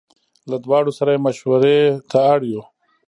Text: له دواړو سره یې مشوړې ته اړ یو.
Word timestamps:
له 0.49 0.57
دواړو 0.65 0.91
سره 0.97 1.09
یې 1.13 1.23
مشوړې 1.25 1.79
ته 2.11 2.17
اړ 2.33 2.39
یو. 2.51 2.61